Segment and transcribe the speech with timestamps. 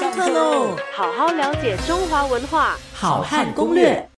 [0.00, 0.74] 上课喽！
[0.94, 4.08] 好好了解中华文化，好汉攻略。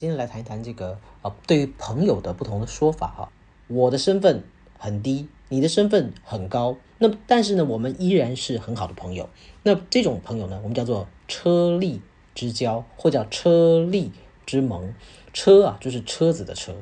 [0.00, 3.28] 今天来谈一谈这个啊，对于朋友的不同的说法哈。
[3.68, 4.42] 我的身份
[4.76, 9.30] 很低，你的身份很高，那但是呢，我们依然是很好的朋友。
[9.62, 12.02] 那这种朋友呢，我们叫做车力
[12.34, 14.10] 之交，或叫车力
[14.44, 14.92] 之盟。
[15.32, 16.72] 车啊，就是车子的车；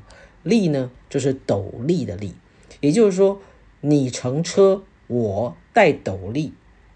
[0.43, 2.35] 力呢，就是斗笠的笠。
[2.81, 3.43] 也就是说，
[3.83, 6.55] 你乘车，我带斗笠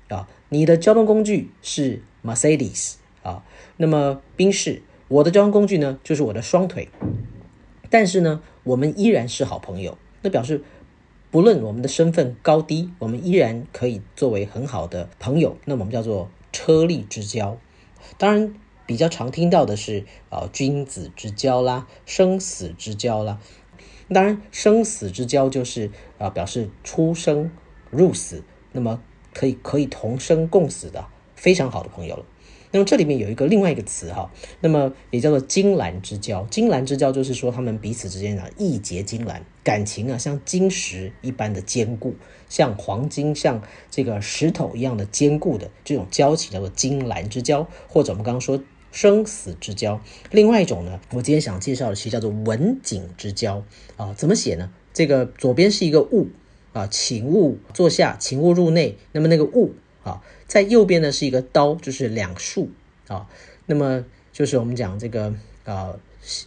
[0.09, 0.27] 啊。
[0.48, 3.45] 你的交通工具是 Mercedes 啊，
[3.77, 6.88] 那么宾士，我的交通工具呢就是我的双腿，
[7.91, 10.62] 但是呢，我们依然是好朋友，那表示
[11.32, 17.59] 不论我们的身份高低，我们依然可以作为很好的朋友，那我们叫做车力之交。
[18.16, 18.54] 当然，
[18.87, 23.40] 比较常听到的是啊君子之交啦，生死之交啦。
[24.15, 27.51] 当然，生死之交就是啊表示出生
[27.90, 29.02] 入死，那么。
[29.36, 31.04] 可以可以同生共死的
[31.34, 32.24] 非常好的朋友了。
[32.72, 36.43] 那么这里面有一个另外一个词哈，那么也叫做金兰之交。
[36.51, 42.16] 金兰之交就是说他们彼此之间啊义结金兰，感情啊像金石一般的坚固，
[42.48, 50.00] 像黄金像这个石头一样的坚固的这种交情叫做金兰之交，或者我们刚刚说生死之交。
[50.30, 53.62] 另外一种呢，我今天想介绍的其实叫做文景之交
[53.96, 54.71] 啊，怎么写呢？
[54.95, 56.28] 这个左边是一个物。
[56.77, 58.99] 啊，请勿坐下，请勿入内。
[59.13, 59.73] 那么那个勿
[60.05, 62.68] 啊，在右边呢是一个刀，就是两竖
[63.09, 63.27] 啊。
[63.65, 65.34] 那么就是我们讲这个
[65.65, 65.99] 啊，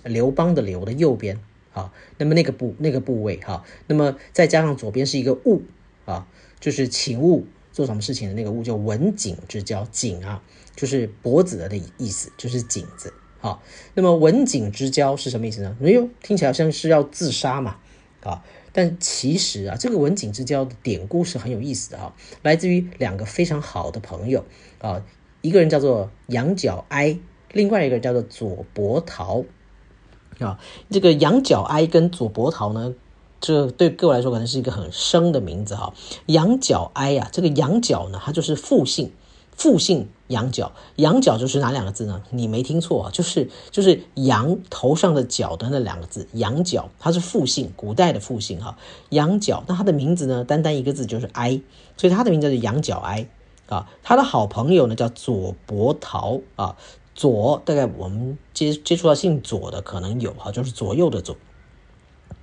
[0.03, 1.39] 刘邦的刘的右边
[1.73, 1.91] 啊。
[2.19, 5.63] 那么那个部那个部位哈，那么再加上左边是一个勿
[6.05, 6.27] 啊，
[6.59, 9.83] 就是请勿做什么事情的那个勿，叫文景之交。
[9.85, 10.43] 景啊，
[10.75, 13.59] 就是脖子的意思，就是颈子啊。
[13.95, 15.75] 那么文景之交是什么意思呢？
[15.81, 17.77] 哎呦，听起来像是要自杀嘛
[18.21, 18.45] 啊。
[18.71, 24.45] 但其实啊，这个文景之交的典故是很有意思的哈，来自于两个非常好的朋友
[24.79, 25.03] 啊，
[25.41, 27.17] 一个人叫做羊角哀，
[27.51, 29.43] 另外一个叫做左伯桃
[30.39, 30.59] 啊。
[30.89, 32.93] 这个羊角哀跟左伯桃呢，
[33.39, 35.93] 这对各位来说可能是一个很生的名字哈。
[36.27, 39.11] 羊角哀啊，这个羊角呢，它就是复姓。
[39.59, 42.23] 复姓羊角，羊角就是哪两个字呢？
[42.29, 48.77] 你没听错啊，就是就是羊头上的角的那两个字，羊角，它是复姓，古代的复姓哈。
[49.09, 51.59] 羊角，那他的名字呢，单单一个字就是哀，
[51.97, 53.27] 所以他的名字是羊角哀
[53.67, 53.89] 啊。
[54.01, 56.77] 他的好朋友呢叫左伯桃啊，
[57.13, 61.35] 左大概我们接接触到姓左的可能有哈，就是左右的左。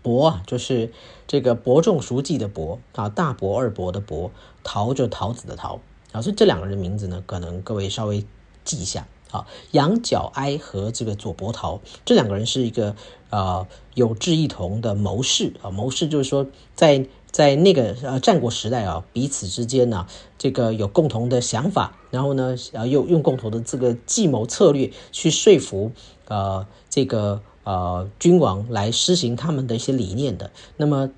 [0.02, 0.92] 伯啊，就是
[1.26, 4.30] 这个伯仲叔季的伯啊，大伯二伯的伯，
[4.62, 5.80] 桃就桃子的桃。
[6.16, 8.24] 啊，所以这两个人名字呢，可能各位稍微
[8.64, 9.06] 记一下。
[9.32, 12.94] 啊，羊角哀和这个左伯桃这两个人是一个
[13.28, 15.68] 呃有志一同的谋士啊。
[15.68, 16.46] 谋士就是说，
[16.76, 20.06] 在在那个呃战国时代啊，彼此之间呢，
[20.38, 25.90] 这个有共同的想法，然后呢，啊又用共同的这个计谋策略去说服
[26.28, 30.52] 呃这个呃君王来施行他们的一些理念的。
[30.76, 31.10] 那么。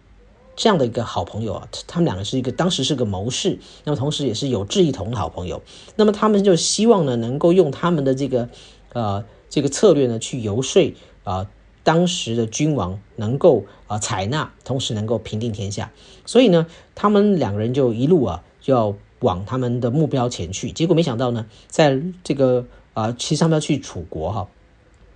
[0.58, 5.62] 这样的一个好朋友啊，他们两个是一个当时是个谋士，那么同时也是有志一同的好朋友。
[5.94, 8.48] 那么他们就希望呢，能够用他们的这个
[8.92, 11.48] 呃这个策略呢，去游说啊
[11.84, 15.92] 当时的君王能够啊采纳，同时能够平定天下。
[16.26, 16.66] 所以呢，
[16.96, 20.72] 他们两个人就一路啊就要往他们的目标前去。
[20.72, 24.48] 结果没想到呢，在这个啊其实他们要去楚国哈，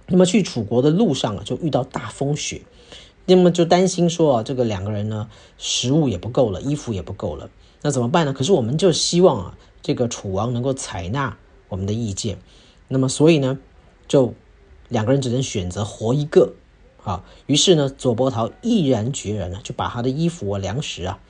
[0.07, 2.63] 那么去楚国的路上啊，就遇到大风雪。
[3.25, 7.51] 那么就担心说啊，这个两个人呢，食物也不够了，衣服也不够了，
[7.83, 8.33] 那怎么办呢？
[8.33, 11.39] 可是我们就希望啊，这个楚王能够采纳
[11.69, 12.39] 我们的意见。
[12.89, 13.61] 那么所以呢，
[14.09, 14.35] 就
[14.89, 16.55] 两个人只能选择活一个
[17.05, 17.25] 啊。
[17.47, 21.21] 于是呢，左伯桃毅然决然呢，就把他的衣服啊、粮食啊，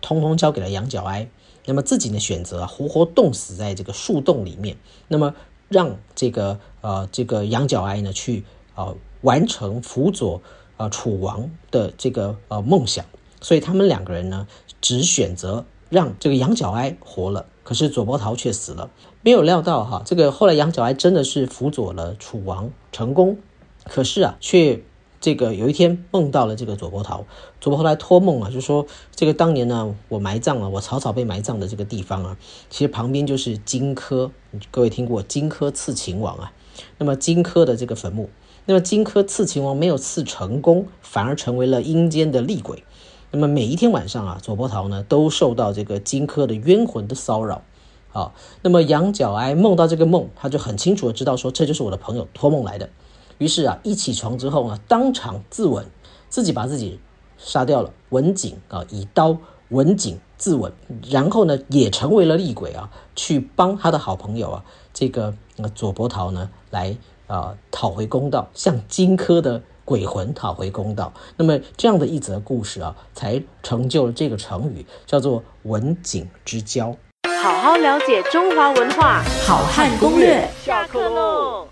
[0.00, 1.28] 通通交给了羊角哀。
[1.66, 4.78] 那么自己呢，选择活活冻死在这个树洞里面。
[5.08, 5.34] 那么
[5.68, 10.40] 让这个呃这个羊角哀呢，去啊完成辅佐。
[10.82, 13.04] 啊，楚王的这个呃梦想，
[13.40, 14.48] 所以他们两个人呢，
[14.80, 18.90] 只选择让这个杨角哀活了，可是左伯桃却死了。
[19.22, 23.38] 没有料到哈，这个后来杨角哀真的是辅佐了楚王成功，
[23.84, 24.82] 可是啊，却
[25.20, 27.24] 这个有一天梦到了这个左伯桃，
[27.60, 32.36] 左伯桃来托梦啊，就说这个当年呢，我埋葬了，我草草被埋葬的这个地方啊，
[32.68, 34.32] 其实旁边就是荆轲，
[34.72, 36.52] 各位听过荆轲刺秦王啊？
[36.98, 38.28] 那么荆轲的这个坟墓。
[38.64, 42.84] 那么荆轲刺秦王没有刺成功，反而成为了阴间的厉鬼。
[43.30, 47.62] 那么每一天晚上啊，左伯桃呢都受到这个荆轲的冤魂的骚扰。
[48.10, 52.90] 好，那么杨角哀梦到这个梦，他就很清楚的知道说这就是我的朋友托梦来的。
[53.38, 55.84] 于是啊，一起床之后呢，当场自刎，
[56.28, 57.00] 自己把自己
[57.38, 57.92] 杀掉了。
[58.10, 59.38] 文景啊，以刀
[59.70, 60.70] 文景自刎，
[61.10, 65.34] 然后呢也成为了厉鬼啊，去帮他的好朋友啊这个
[65.74, 66.96] 左伯桃呢来
[67.32, 71.12] 啊讨回公道，向荆轲的鬼魂讨回公道。
[71.36, 76.94] 那么这样的一则故事啊，才成就了这个成语，叫做文景之交。
[77.42, 80.46] 好好了解中华文化，好汉攻略。
[80.62, 81.66] 下课喽！